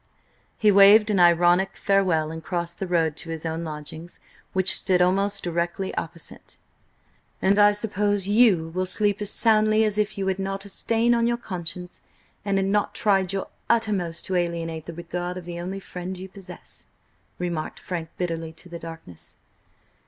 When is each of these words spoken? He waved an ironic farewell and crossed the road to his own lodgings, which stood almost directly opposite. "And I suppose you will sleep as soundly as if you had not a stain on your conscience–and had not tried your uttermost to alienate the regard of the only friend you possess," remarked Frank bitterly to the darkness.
He 0.57 0.71
waved 0.71 1.11
an 1.11 1.19
ironic 1.19 1.77
farewell 1.77 2.31
and 2.31 2.43
crossed 2.43 2.79
the 2.79 2.87
road 2.87 3.15
to 3.17 3.29
his 3.29 3.45
own 3.45 3.63
lodgings, 3.63 4.19
which 4.51 4.73
stood 4.75 4.99
almost 4.99 5.43
directly 5.43 5.93
opposite. 5.93 6.57
"And 7.39 7.59
I 7.59 7.71
suppose 7.71 8.27
you 8.27 8.69
will 8.69 8.87
sleep 8.87 9.21
as 9.21 9.29
soundly 9.29 9.83
as 9.83 9.99
if 9.99 10.17
you 10.17 10.25
had 10.25 10.39
not 10.39 10.65
a 10.65 10.69
stain 10.69 11.13
on 11.13 11.27
your 11.27 11.37
conscience–and 11.37 12.57
had 12.57 12.65
not 12.65 12.95
tried 12.95 13.31
your 13.31 13.49
uttermost 13.69 14.25
to 14.25 14.35
alienate 14.35 14.87
the 14.87 14.93
regard 14.95 15.37
of 15.37 15.45
the 15.45 15.59
only 15.59 15.79
friend 15.79 16.17
you 16.17 16.27
possess," 16.27 16.87
remarked 17.37 17.79
Frank 17.79 18.09
bitterly 18.17 18.51
to 18.53 18.69
the 18.69 18.79
darkness. 18.79 19.37